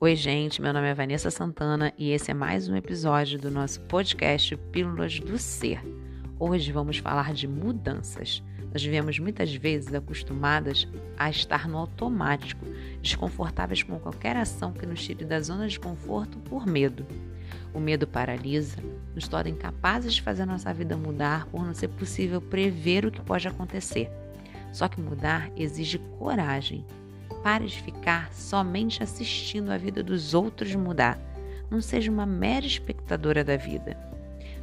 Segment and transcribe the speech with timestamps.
[0.00, 3.80] Oi, gente, meu nome é Vanessa Santana e esse é mais um episódio do nosso
[3.80, 5.80] podcast Pílulas do Ser.
[6.38, 8.40] Hoje vamos falar de mudanças.
[8.72, 10.86] Nós vivemos muitas vezes acostumadas
[11.16, 12.64] a estar no automático,
[13.02, 17.04] desconfortáveis com qualquer ação que nos tire da zona de conforto por medo.
[17.74, 18.76] O medo paralisa,
[19.16, 23.20] nos torna incapazes de fazer nossa vida mudar por não ser possível prever o que
[23.20, 24.08] pode acontecer.
[24.72, 26.86] Só que mudar exige coragem
[27.42, 31.18] Pare de ficar somente assistindo a vida dos outros mudar.
[31.70, 33.96] Não seja uma mera espectadora da vida.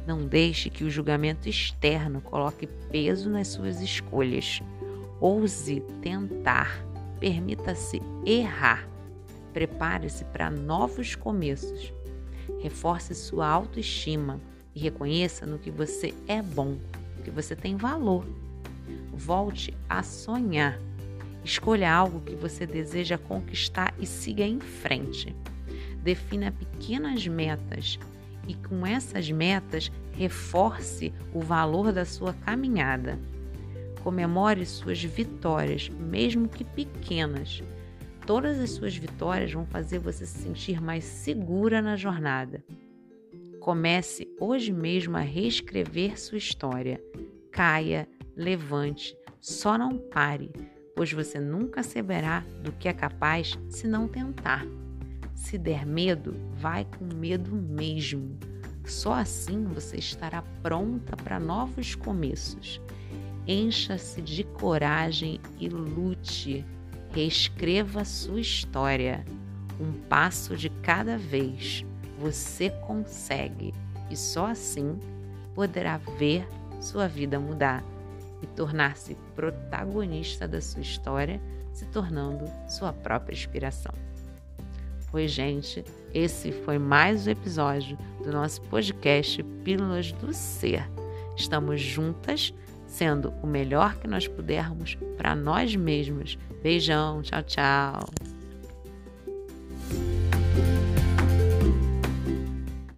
[0.06, 4.62] Não deixe que o julgamento externo coloque peso nas suas escolhas.
[5.20, 6.84] Ouse tentar.
[7.18, 8.86] Permita-se errar.
[9.52, 11.92] Prepare-se para novos começos.
[12.62, 14.40] Reforce sua autoestima
[14.74, 16.76] e reconheça no que você é bom,
[17.24, 18.26] que você tem valor.
[19.12, 20.78] Volte a sonhar
[21.46, 25.32] Escolha algo que você deseja conquistar e siga em frente.
[26.02, 28.00] Defina pequenas metas
[28.48, 33.16] e com essas metas reforce o valor da sua caminhada.
[34.02, 37.62] Comemore suas vitórias, mesmo que pequenas.
[38.26, 42.64] Todas as suas vitórias vão fazer você se sentir mais segura na jornada.
[43.60, 47.00] Comece hoje mesmo a reescrever sua história.
[47.52, 50.50] Caia, levante, só não pare
[50.96, 54.66] pois você nunca saberá do que é capaz se não tentar.
[55.34, 58.38] Se der medo, vai com medo mesmo.
[58.82, 62.80] Só assim você estará pronta para novos começos.
[63.46, 66.64] Encha-se de coragem e lute.
[67.10, 69.22] Reescreva sua história.
[69.78, 71.84] Um passo de cada vez.
[72.18, 73.74] Você consegue
[74.10, 74.98] e só assim
[75.54, 76.48] poderá ver
[76.80, 77.84] sua vida mudar
[78.42, 81.40] e tornar-se protagonista da sua história,
[81.72, 83.92] se tornando sua própria inspiração.
[85.12, 90.86] Oi, gente, esse foi mais um episódio do nosso podcast Pílulas do Ser.
[91.36, 92.52] Estamos juntas,
[92.86, 96.36] sendo o melhor que nós pudermos para nós mesmos.
[96.62, 98.35] Beijão, tchau, tchau.